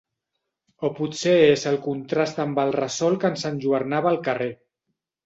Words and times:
O 0.87 0.89
potser 0.99 1.33
és 1.49 1.65
el 1.71 1.77
contrast 1.83 2.41
amb 2.45 2.63
el 2.63 2.73
ressol 2.77 3.19
que 3.25 3.31
ens 3.35 3.47
enlluernava 3.51 4.11
al 4.15 4.19
carrer. 4.31 4.49